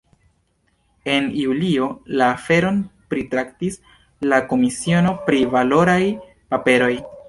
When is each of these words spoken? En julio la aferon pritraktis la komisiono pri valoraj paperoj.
En 1.15 1.27
julio 1.41 1.91
la 2.21 2.31
aferon 2.37 2.81
pritraktis 3.13 3.79
la 4.33 4.43
komisiono 4.55 5.17
pri 5.31 5.47
valoraj 5.57 6.05
paperoj. 6.55 6.95